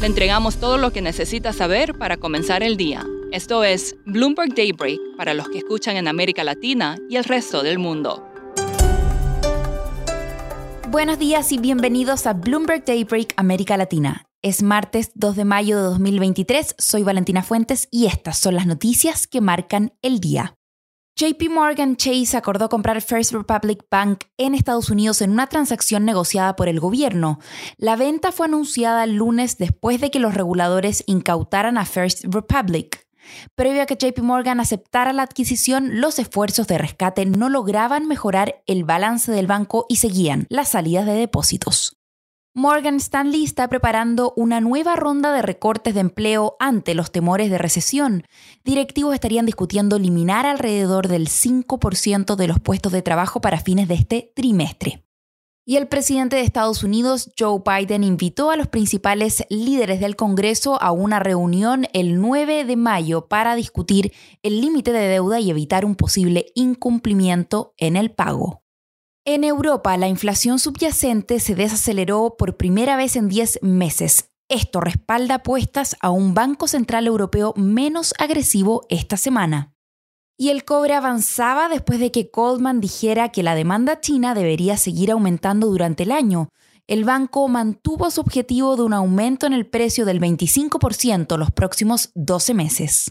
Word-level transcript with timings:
Le 0.00 0.06
entregamos 0.06 0.58
todo 0.58 0.76
lo 0.76 0.92
que 0.92 1.00
necesita 1.00 1.54
saber 1.54 1.94
para 1.94 2.18
comenzar 2.18 2.62
el 2.62 2.76
día. 2.76 3.02
Esto 3.32 3.64
es 3.64 3.96
Bloomberg 4.04 4.54
Daybreak 4.54 5.00
para 5.16 5.32
los 5.32 5.48
que 5.48 5.58
escuchan 5.58 5.96
en 5.96 6.06
América 6.06 6.44
Latina 6.44 6.98
y 7.08 7.16
el 7.16 7.24
resto 7.24 7.62
del 7.62 7.78
mundo. 7.78 8.28
Buenos 10.90 11.18
días 11.18 11.50
y 11.50 11.58
bienvenidos 11.58 12.26
a 12.26 12.34
Bloomberg 12.34 12.84
Daybreak 12.84 13.32
América 13.38 13.78
Latina. 13.78 14.26
Es 14.42 14.62
martes 14.62 15.12
2 15.14 15.34
de 15.34 15.44
mayo 15.46 15.78
de 15.78 15.84
2023, 15.84 16.74
soy 16.76 17.02
Valentina 17.02 17.42
Fuentes 17.42 17.88
y 17.90 18.04
estas 18.04 18.38
son 18.38 18.54
las 18.54 18.66
noticias 18.66 19.26
que 19.26 19.40
marcan 19.40 19.94
el 20.02 20.20
día. 20.20 20.55
JP 21.18 21.48
Morgan 21.48 21.96
Chase 21.96 22.36
acordó 22.36 22.68
comprar 22.68 23.00
First 23.00 23.32
Republic 23.32 23.86
Bank 23.90 24.24
en 24.36 24.54
Estados 24.54 24.90
Unidos 24.90 25.22
en 25.22 25.30
una 25.30 25.46
transacción 25.46 26.04
negociada 26.04 26.56
por 26.56 26.68
el 26.68 26.78
gobierno. 26.78 27.38
La 27.78 27.96
venta 27.96 28.32
fue 28.32 28.44
anunciada 28.44 29.02
el 29.02 29.14
lunes 29.14 29.56
después 29.56 29.98
de 29.98 30.10
que 30.10 30.18
los 30.18 30.34
reguladores 30.34 31.02
incautaran 31.06 31.78
a 31.78 31.86
First 31.86 32.26
Republic. 32.26 33.06
Previo 33.54 33.80
a 33.80 33.86
que 33.86 33.96
JP 33.96 34.18
Morgan 34.18 34.60
aceptara 34.60 35.14
la 35.14 35.22
adquisición, 35.22 36.02
los 36.02 36.18
esfuerzos 36.18 36.66
de 36.66 36.76
rescate 36.76 37.24
no 37.24 37.48
lograban 37.48 38.06
mejorar 38.06 38.62
el 38.66 38.84
balance 38.84 39.32
del 39.32 39.46
banco 39.46 39.86
y 39.88 39.96
seguían 39.96 40.44
las 40.50 40.68
salidas 40.68 41.06
de 41.06 41.14
depósitos. 41.14 41.96
Morgan 42.58 42.96
Stanley 42.96 43.44
está 43.44 43.68
preparando 43.68 44.32
una 44.34 44.62
nueva 44.62 44.96
ronda 44.96 45.30
de 45.30 45.42
recortes 45.42 45.92
de 45.92 46.00
empleo 46.00 46.56
ante 46.58 46.94
los 46.94 47.12
temores 47.12 47.50
de 47.50 47.58
recesión. 47.58 48.24
Directivos 48.64 49.12
estarían 49.12 49.44
discutiendo 49.44 49.96
eliminar 49.96 50.46
alrededor 50.46 51.06
del 51.06 51.28
5% 51.28 52.34
de 52.34 52.46
los 52.46 52.58
puestos 52.58 52.92
de 52.92 53.02
trabajo 53.02 53.42
para 53.42 53.60
fines 53.60 53.88
de 53.88 53.96
este 53.96 54.32
trimestre. 54.34 55.04
Y 55.66 55.76
el 55.76 55.86
presidente 55.86 56.36
de 56.36 56.42
Estados 56.44 56.82
Unidos, 56.82 57.30
Joe 57.38 57.60
Biden, 57.62 58.02
invitó 58.02 58.50
a 58.50 58.56
los 58.56 58.68
principales 58.68 59.44
líderes 59.50 60.00
del 60.00 60.16
Congreso 60.16 60.80
a 60.80 60.92
una 60.92 61.18
reunión 61.18 61.84
el 61.92 62.18
9 62.22 62.64
de 62.64 62.76
mayo 62.76 63.28
para 63.28 63.54
discutir 63.54 64.14
el 64.42 64.62
límite 64.62 64.92
de 64.92 65.08
deuda 65.08 65.40
y 65.40 65.50
evitar 65.50 65.84
un 65.84 65.94
posible 65.94 66.46
incumplimiento 66.54 67.74
en 67.76 67.96
el 67.96 68.12
pago. 68.12 68.62
En 69.28 69.42
Europa, 69.42 69.96
la 69.96 70.06
inflación 70.06 70.60
subyacente 70.60 71.40
se 71.40 71.56
desaceleró 71.56 72.36
por 72.38 72.56
primera 72.56 72.96
vez 72.96 73.16
en 73.16 73.26
10 73.28 73.58
meses. 73.60 74.30
Esto 74.48 74.80
respalda 74.80 75.34
apuestas 75.34 75.96
a 75.98 76.10
un 76.10 76.32
Banco 76.32 76.68
Central 76.68 77.08
Europeo 77.08 77.52
menos 77.56 78.14
agresivo 78.20 78.86
esta 78.88 79.16
semana. 79.16 79.74
Y 80.38 80.50
el 80.50 80.64
cobre 80.64 80.94
avanzaba 80.94 81.68
después 81.68 81.98
de 81.98 82.12
que 82.12 82.30
Goldman 82.32 82.80
dijera 82.80 83.30
que 83.30 83.42
la 83.42 83.56
demanda 83.56 84.00
china 84.00 84.32
debería 84.32 84.76
seguir 84.76 85.10
aumentando 85.10 85.66
durante 85.66 86.04
el 86.04 86.12
año. 86.12 86.48
El 86.86 87.04
banco 87.04 87.48
mantuvo 87.48 88.12
su 88.12 88.20
objetivo 88.20 88.76
de 88.76 88.84
un 88.84 88.92
aumento 88.92 89.48
en 89.48 89.54
el 89.54 89.66
precio 89.66 90.04
del 90.04 90.20
25% 90.20 91.36
los 91.36 91.50
próximos 91.50 92.12
12 92.14 92.54
meses. 92.54 93.10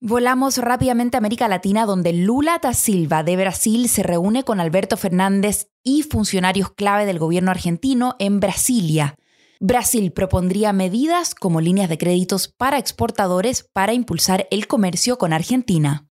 Volamos 0.00 0.58
rápidamente 0.58 1.16
a 1.16 1.18
América 1.18 1.48
Latina, 1.48 1.86
donde 1.86 2.12
Lula 2.12 2.58
da 2.62 2.74
Silva 2.74 3.22
de 3.22 3.34
Brasil 3.36 3.88
se 3.88 4.02
reúne 4.02 4.44
con 4.44 4.60
Alberto 4.60 4.98
Fernández 4.98 5.70
y 5.82 6.02
funcionarios 6.02 6.70
clave 6.70 7.06
del 7.06 7.18
gobierno 7.18 7.50
argentino 7.50 8.14
en 8.18 8.38
Brasilia. 8.38 9.16
Brasil 9.58 10.12
propondría 10.12 10.74
medidas 10.74 11.34
como 11.34 11.62
líneas 11.62 11.88
de 11.88 11.96
créditos 11.96 12.48
para 12.48 12.76
exportadores 12.76 13.66
para 13.72 13.94
impulsar 13.94 14.46
el 14.50 14.66
comercio 14.66 15.16
con 15.16 15.32
Argentina. 15.32 16.06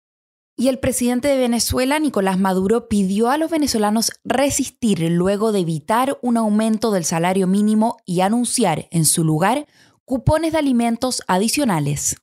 Y 0.57 0.69
el 0.69 0.79
presidente 0.79 1.29
de 1.29 1.37
Venezuela, 1.37 1.99
Nicolás 1.99 2.39
Maduro, 2.39 2.89
pidió 2.89 3.29
a 3.29 3.37
los 3.37 3.51
venezolanos 3.51 4.13
resistir 4.25 5.01
luego 5.11 5.53
de 5.53 5.59
evitar 5.59 6.19
un 6.23 6.39
aumento 6.39 6.91
del 6.91 7.05
salario 7.05 7.47
mínimo 7.47 7.99
y 8.07 8.21
anunciar 8.21 8.87
en 8.93 9.05
su 9.05 9.25
lugar 9.25 9.67
cupones 10.07 10.53
de 10.53 10.59
alimentos 10.59 11.23
adicionales. 11.27 12.17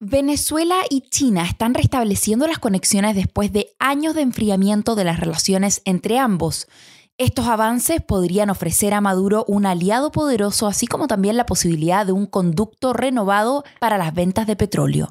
Venezuela 0.00 0.76
y 0.88 1.00
China 1.00 1.44
están 1.44 1.74
restableciendo 1.74 2.46
las 2.46 2.60
conexiones 2.60 3.16
después 3.16 3.52
de 3.52 3.74
años 3.80 4.14
de 4.14 4.22
enfriamiento 4.22 4.94
de 4.94 5.02
las 5.02 5.18
relaciones 5.18 5.82
entre 5.84 6.20
ambos. 6.20 6.68
Estos 7.16 7.46
avances 7.46 8.00
podrían 8.00 8.48
ofrecer 8.48 8.94
a 8.94 9.00
Maduro 9.00 9.44
un 9.48 9.66
aliado 9.66 10.12
poderoso, 10.12 10.68
así 10.68 10.86
como 10.86 11.08
también 11.08 11.36
la 11.36 11.46
posibilidad 11.46 12.06
de 12.06 12.12
un 12.12 12.26
conducto 12.26 12.92
renovado 12.92 13.64
para 13.80 13.98
las 13.98 14.14
ventas 14.14 14.46
de 14.46 14.54
petróleo. 14.54 15.08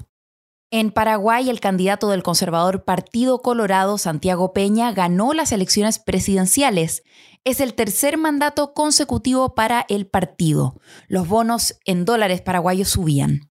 En 0.72 0.92
Paraguay, 0.92 1.50
el 1.50 1.60
candidato 1.60 2.08
del 2.10 2.24
conservador 2.24 2.86
Partido 2.86 3.42
Colorado, 3.42 3.98
Santiago 3.98 4.54
Peña, 4.54 4.94
ganó 4.94 5.34
las 5.34 5.52
elecciones 5.52 6.00
presidenciales. 6.00 7.04
Es 7.44 7.60
el 7.60 7.74
tercer 7.74 8.18
mandato 8.18 8.74
consecutivo 8.74 9.54
para 9.54 9.86
el 9.90 10.08
partido. 10.08 10.80
Los 11.10 11.28
bonos 11.28 11.78
en 11.84 12.06
dólares 12.06 12.40
paraguayos 12.40 12.88
subían. 12.88 13.50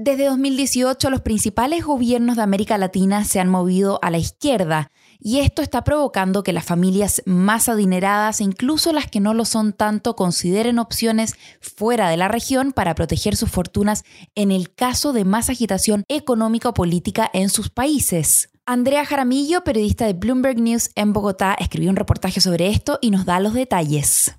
Desde 0.00 0.26
2018 0.26 1.10
los 1.10 1.22
principales 1.22 1.84
gobiernos 1.84 2.36
de 2.36 2.42
América 2.42 2.78
Latina 2.78 3.24
se 3.24 3.40
han 3.40 3.48
movido 3.48 3.98
a 4.00 4.12
la 4.12 4.18
izquierda 4.18 4.92
y 5.18 5.40
esto 5.40 5.60
está 5.60 5.82
provocando 5.82 6.44
que 6.44 6.52
las 6.52 6.64
familias 6.64 7.20
más 7.26 7.68
adineradas, 7.68 8.40
incluso 8.40 8.92
las 8.92 9.10
que 9.10 9.18
no 9.18 9.34
lo 9.34 9.44
son 9.44 9.72
tanto, 9.72 10.14
consideren 10.14 10.78
opciones 10.78 11.34
fuera 11.60 12.08
de 12.08 12.16
la 12.16 12.28
región 12.28 12.70
para 12.70 12.94
proteger 12.94 13.34
sus 13.34 13.50
fortunas 13.50 14.04
en 14.36 14.52
el 14.52 14.72
caso 14.72 15.12
de 15.12 15.24
más 15.24 15.50
agitación 15.50 16.04
económica 16.06 16.68
o 16.68 16.74
política 16.74 17.28
en 17.32 17.48
sus 17.48 17.68
países. 17.68 18.50
Andrea 18.66 19.04
Jaramillo, 19.04 19.64
periodista 19.64 20.06
de 20.06 20.12
Bloomberg 20.12 20.60
News 20.60 20.90
en 20.94 21.12
Bogotá, 21.12 21.56
escribió 21.58 21.90
un 21.90 21.96
reportaje 21.96 22.40
sobre 22.40 22.68
esto 22.68 23.00
y 23.02 23.10
nos 23.10 23.24
da 23.26 23.40
los 23.40 23.52
detalles 23.52 24.32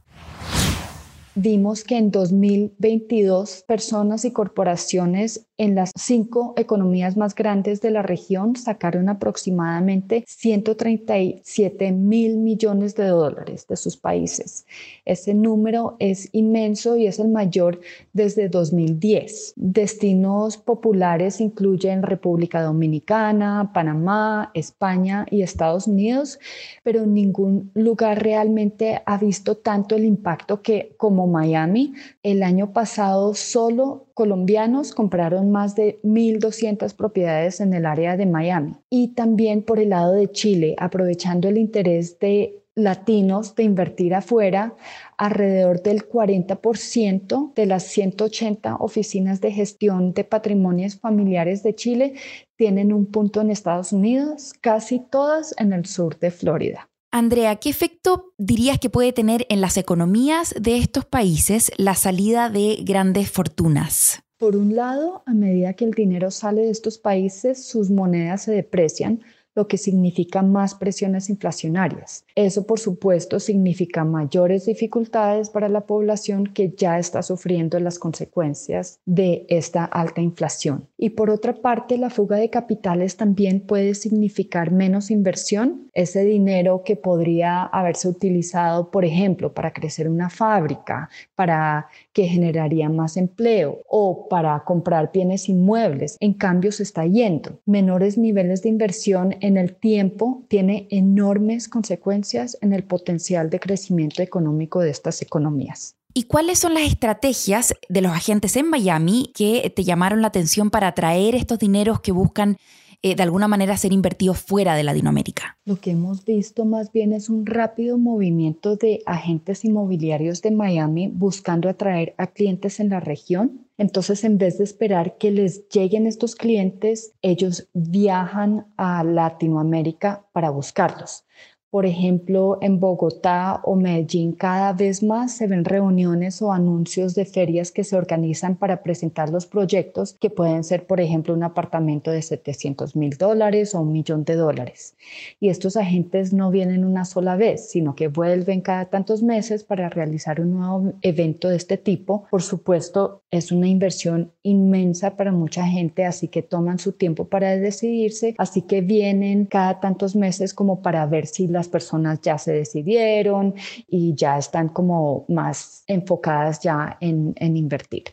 vimos 1.41 1.83
que 1.83 1.97
en 1.97 2.11
2022 2.11 3.63
personas 3.67 4.25
y 4.25 4.33
corporaciones 4.33 5.48
en 5.59 5.75
las 5.75 5.91
cinco 5.95 6.53
economías 6.55 7.17
más 7.17 7.35
grandes 7.35 7.81
de 7.81 7.91
la 7.91 8.01
región 8.01 8.55
sacaron 8.55 9.09
aproximadamente 9.09 10.23
137 10.25 11.91
mil 11.91 12.37
millones 12.37 12.95
de 12.95 13.07
dólares 13.07 13.67
de 13.67 13.75
sus 13.75 13.97
países. 13.97 14.65
Ese 15.03 15.33
número 15.33 15.97
es 15.99 16.29
inmenso 16.31 16.95
y 16.95 17.07
es 17.07 17.19
el 17.19 17.27
mayor 17.27 17.81
desde 18.13 18.47
2010. 18.47 19.53
Destinos 19.57 20.57
populares 20.57 21.41
incluyen 21.41 22.03
República 22.03 22.63
Dominicana, 22.63 23.71
Panamá, 23.73 24.51
España 24.53 25.25
y 25.29 25.41
Estados 25.41 25.87
Unidos, 25.87 26.39
pero 26.83 27.05
ningún 27.05 27.69
lugar 27.73 28.23
realmente 28.23 29.01
ha 29.05 29.17
visto 29.17 29.57
tanto 29.57 29.97
el 29.97 30.05
impacto 30.05 30.61
que 30.61 30.95
como 30.97 31.27
Miami. 31.27 31.93
El 32.23 32.43
año 32.43 32.71
pasado 32.71 33.33
solo 33.33 34.05
colombianos 34.19 34.93
compraron 34.93 35.48
más 35.49 35.75
de 35.75 35.99
1.200 36.03 36.95
propiedades 36.95 37.59
en 37.59 37.73
el 37.73 37.85
área 37.85 38.15
de 38.17 38.25
Miami. 38.25 38.75
Y 38.89 39.09
también 39.09 39.63
por 39.63 39.79
el 39.79 39.89
lado 39.89 40.13
de 40.13 40.31
Chile, 40.31 40.75
aprovechando 40.77 41.49
el 41.49 41.57
interés 41.57 42.19
de 42.19 42.59
latinos 42.75 43.55
de 43.55 43.63
invertir 43.63 44.15
afuera, 44.15 44.75
alrededor 45.17 45.83
del 45.83 46.07
40% 46.07 47.53
de 47.53 47.65
las 47.65 47.83
180 47.83 48.77
oficinas 48.77 49.41
de 49.41 49.51
gestión 49.51 50.13
de 50.13 50.23
patrimonios 50.23 50.95
familiares 50.95 51.63
de 51.63 51.75
Chile 51.75 52.13
tienen 52.55 52.93
un 52.93 53.05
punto 53.05 53.41
en 53.41 53.51
Estados 53.51 53.91
Unidos, 53.91 54.53
casi 54.61 54.99
todas 54.99 55.53
en 55.57 55.73
el 55.73 55.85
sur 55.85 56.17
de 56.19 56.31
Florida. 56.31 56.89
Andrea, 57.11 57.55
¿qué 57.55 57.69
efecto 57.69 58.33
dirías 58.37 58.79
que 58.79 58.89
puede 58.89 59.13
tener 59.13 59.45
en 59.49 59.61
las 59.61 59.77
economías 59.77 60.53
de 60.59 60.77
estos 60.77 61.05
países 61.05 61.71
la 61.77 61.95
salida 61.95 62.49
de 62.49 62.77
grandes 62.83 63.31
fortunas? 63.31 64.21
Por 64.39 64.55
un 64.55 64.73
lado, 64.73 65.21
a 65.25 65.33
medida 65.33 65.73
que 65.73 65.83
el 65.83 65.91
dinero 65.91 66.31
sale 66.31 66.61
de 66.61 66.69
estos 66.69 66.97
países, 66.97 67.61
sus 67.61 67.89
monedas 67.89 68.43
se 68.43 68.53
deprecian, 68.53 69.21
lo 69.59 69.67
que 69.67 69.77
significa 69.77 70.41
más 70.41 70.73
presiones 70.73 71.29
inflacionarias. 71.29 72.23
Eso, 72.33 72.65
por 72.65 72.79
supuesto, 72.79 73.41
significa 73.41 74.05
mayores 74.05 74.65
dificultades 74.65 75.49
para 75.49 75.67
la 75.67 75.81
población 75.81 76.45
que 76.45 76.73
ya 76.77 76.97
está 76.97 77.21
sufriendo 77.23 77.77
las 77.81 77.99
consecuencias 77.99 78.99
de 79.05 79.45
esta 79.49 79.83
alta 79.83 80.21
inflación. 80.21 80.87
Y 80.97 81.09
por 81.09 81.29
otra 81.29 81.55
parte, 81.55 81.97
la 81.97 82.09
fuga 82.09 82.37
de 82.37 82.49
capitales 82.49 83.17
también 83.17 83.59
puede 83.59 83.95
significar 83.95 84.71
menos 84.71 85.11
inversión, 85.11 85.89
ese 85.93 86.23
dinero 86.23 86.83
que 86.85 86.95
podría 86.95 87.63
haberse 87.63 88.07
utilizado, 88.07 88.91
por 88.91 89.03
ejemplo, 89.03 89.53
para 89.53 89.73
crecer 89.73 90.07
una 90.07 90.29
fábrica, 90.29 91.09
para 91.35 91.87
que 92.13 92.23
generaría 92.27 92.87
más 92.87 93.17
empleo 93.17 93.79
o 93.89 94.29
para 94.29 94.63
comprar 94.63 95.11
bienes 95.11 95.49
inmuebles. 95.49 96.15
En 96.21 96.33
cambio, 96.33 96.71
se 96.71 96.83
está 96.83 97.05
yendo. 97.05 97.59
Menores 97.65 98.17
niveles 98.17 98.61
de 98.61 98.69
inversión 98.69 99.35
en 99.41 99.48
el 99.57 99.75
tiempo 99.75 100.43
tiene 100.47 100.87
enormes 100.89 101.67
consecuencias 101.67 102.57
en 102.61 102.73
el 102.73 102.83
potencial 102.83 103.49
de 103.49 103.59
crecimiento 103.59 104.21
económico 104.21 104.79
de 104.81 104.89
estas 104.89 105.21
economías. 105.21 105.95
¿Y 106.13 106.23
cuáles 106.23 106.59
son 106.59 106.73
las 106.73 106.83
estrategias 106.83 107.75
de 107.87 108.01
los 108.01 108.11
agentes 108.11 108.55
en 108.55 108.69
Miami 108.69 109.31
que 109.35 109.71
te 109.75 109.83
llamaron 109.83 110.21
la 110.21 110.29
atención 110.29 110.69
para 110.69 110.87
atraer 110.87 111.35
estos 111.35 111.59
dineros 111.59 112.01
que 112.01 112.11
buscan 112.11 112.57
eh, 113.01 113.15
de 113.15 113.23
alguna 113.23 113.47
manera 113.47 113.77
ser 113.77 113.93
invertidos 113.93 114.39
fuera 114.39 114.75
de 114.75 114.83
Latinoamérica? 114.83 115.57
Lo 115.65 115.77
que 115.77 115.91
hemos 115.91 116.25
visto 116.25 116.65
más 116.65 116.91
bien 116.91 117.13
es 117.13 117.29
un 117.29 117.45
rápido 117.45 117.97
movimiento 117.97 118.75
de 118.75 119.01
agentes 119.05 119.63
inmobiliarios 119.63 120.41
de 120.41 120.51
Miami 120.51 121.07
buscando 121.07 121.69
atraer 121.69 122.13
a 122.17 122.27
clientes 122.27 122.79
en 122.79 122.89
la 122.89 122.99
región. 122.99 123.67
Entonces, 123.77 124.23
en 124.23 124.37
vez 124.37 124.57
de 124.57 124.65
esperar 124.65 125.17
que 125.17 125.31
les 125.31 125.69
lleguen 125.69 126.07
estos 126.07 126.35
clientes, 126.35 127.13
ellos 127.21 127.69
viajan 127.73 128.67
a 128.75 129.03
Latinoamérica 129.03 130.25
para 130.33 130.49
buscarlos. 130.49 131.23
Por 131.71 131.85
ejemplo, 131.85 132.57
en 132.61 132.79
Bogotá 132.79 133.61
o 133.63 133.75
Medellín 133.75 134.31
cada 134.31 134.73
vez 134.73 135.03
más 135.03 135.37
se 135.37 135.45
ven 135.45 135.65
reuniones 135.65 136.41
o 136.41 136.51
anuncios 136.51 137.13
de 137.13 137.25
ferias 137.25 137.71
que 137.71 137.83
se 137.83 137.95
organizan 137.95 138.55
para 138.55 138.81
presentar 138.81 139.29
los 139.29 139.45
proyectos 139.45 140.13
que 140.19 140.31
pueden 140.31 140.63
ser, 140.63 140.87
por 140.87 140.99
ejemplo, 140.99 141.33
un 141.33 141.43
apartamento 141.43 142.09
de 142.09 142.23
700 142.23 142.95
mil 142.95 143.17
dólares 143.17 143.75
o 143.75 143.81
un 143.81 143.91
millón 143.91 144.23
de 144.23 144.35
dólares. 144.35 144.95
Y 145.39 145.49
estos 145.49 145.77
agentes 145.77 146.33
no 146.33 146.49
vienen 146.49 146.83
una 146.83 147.05
sola 147.05 147.35
vez, 147.35 147.69
sino 147.69 147.95
que 147.95 148.07
vuelven 148.07 148.61
cada 148.61 148.85
tantos 148.85 149.21
meses 149.21 149.63
para 149.63 149.89
realizar 149.89 150.41
un 150.41 150.53
nuevo 150.57 150.93
evento 151.03 151.49
de 151.49 151.57
este 151.57 151.77
tipo. 151.77 152.25
Por 152.31 152.41
supuesto, 152.41 153.21
es 153.29 153.51
una 153.51 153.67
inversión 153.67 154.31
inmensa 154.49 155.15
para 155.15 155.31
mucha 155.31 155.65
gente, 155.67 156.05
así 156.05 156.27
que 156.27 156.41
toman 156.41 156.79
su 156.79 156.93
tiempo 156.93 157.25
para 157.25 157.55
decidirse, 157.57 158.33
así 158.39 158.63
que 158.63 158.81
vienen 158.81 159.45
cada 159.45 159.79
tantos 159.79 160.15
meses 160.15 160.53
como 160.53 160.81
para 160.81 161.05
ver 161.05 161.27
si 161.27 161.47
la 161.47 161.59
las 161.59 161.67
personas 161.67 162.21
ya 162.21 162.37
se 162.37 162.53
decidieron 162.53 163.53
y 163.85 164.15
ya 164.15 164.37
están 164.37 164.69
como 164.69 165.25
más 165.27 165.83
enfocadas 165.87 166.61
ya 166.61 166.97
en, 167.01 167.33
en 167.35 167.57
invertir. 167.57 168.03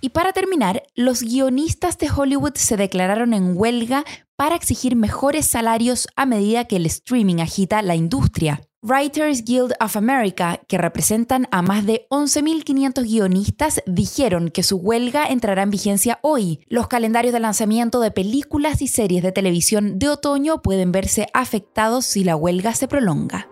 Y 0.00 0.08
para 0.08 0.32
terminar, 0.32 0.82
los 0.96 1.22
guionistas 1.22 1.96
de 1.98 2.10
Hollywood 2.10 2.54
se 2.56 2.76
declararon 2.76 3.34
en 3.34 3.56
huelga 3.56 4.04
para 4.34 4.56
exigir 4.56 4.96
mejores 4.96 5.46
salarios 5.46 6.08
a 6.16 6.26
medida 6.26 6.64
que 6.64 6.74
el 6.74 6.86
streaming 6.86 7.36
agita 7.36 7.82
la 7.82 7.94
industria. 7.94 8.60
Writers 8.84 9.44
Guild 9.44 9.74
of 9.78 9.96
America, 9.96 10.58
que 10.66 10.76
representan 10.76 11.46
a 11.52 11.62
más 11.62 11.86
de 11.86 12.04
11.500 12.10 13.04
guionistas, 13.04 13.80
dijeron 13.86 14.48
que 14.48 14.64
su 14.64 14.76
huelga 14.76 15.26
entrará 15.26 15.62
en 15.62 15.70
vigencia 15.70 16.18
hoy. 16.20 16.58
Los 16.68 16.88
calendarios 16.88 17.32
de 17.32 17.38
lanzamiento 17.38 18.00
de 18.00 18.10
películas 18.10 18.82
y 18.82 18.88
series 18.88 19.22
de 19.22 19.30
televisión 19.30 20.00
de 20.00 20.08
otoño 20.08 20.62
pueden 20.62 20.90
verse 20.90 21.28
afectados 21.32 22.06
si 22.06 22.24
la 22.24 22.34
huelga 22.34 22.74
se 22.74 22.88
prolonga. 22.88 23.48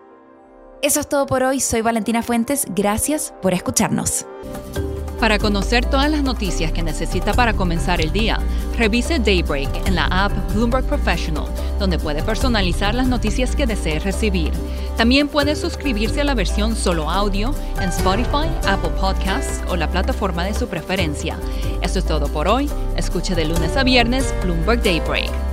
Eso 0.83 0.99
es 0.99 1.09
todo 1.09 1.27
por 1.27 1.45
hoy, 1.45 1.61
soy 1.61 1.83
Valentina 1.83 2.25
Fuentes, 2.25 2.67
gracias 2.75 3.33
por 3.41 3.55
escucharnos. 3.55 4.27
Para 5.21 5.39
conocer 5.39 5.85
todas 5.85 6.11
las 6.11 6.23
noticias 6.23 6.73
que 6.73 6.83
necesita 6.83 7.35
para 7.35 7.53
comenzar 7.53 8.01
el 8.01 8.11
día, 8.11 8.39
revise 8.79 9.19
Daybreak 9.19 9.87
en 9.87 9.95
la 9.95 10.07
app 10.07 10.33
Bloomberg 10.55 10.87
Professional, 10.87 11.45
donde 11.79 11.99
puede 11.99 12.23
personalizar 12.23 12.95
las 12.95 13.07
noticias 13.07 13.55
que 13.55 13.67
desee 13.67 13.99
recibir. 13.99 14.51
También 15.01 15.29
puede 15.29 15.57
suscribirse 15.57 16.21
a 16.21 16.25
la 16.25 16.35
versión 16.35 16.77
solo 16.77 17.09
audio 17.09 17.55
en 17.81 17.89
Spotify, 17.89 18.47
Apple 18.67 18.91
Podcasts 19.01 19.63
o 19.71 19.75
la 19.75 19.91
plataforma 19.91 20.45
de 20.45 20.53
su 20.53 20.69
preferencia. 20.69 21.39
Eso 21.81 22.01
es 22.01 22.05
todo 22.05 22.29
por 22.29 22.47
hoy. 22.47 22.69
Escuche 22.99 23.35
de 23.35 23.47
lunes 23.47 23.79
a 23.79 23.83
viernes 23.83 24.35
Bloomberg 24.43 24.83
Daybreak. 24.83 25.50